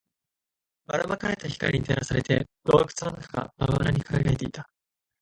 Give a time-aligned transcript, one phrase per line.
[0.87, 4.67] ばら撒かれた光に照らされて、洞窟の中がまばらに輝いていた